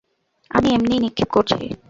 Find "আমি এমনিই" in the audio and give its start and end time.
0.51-0.99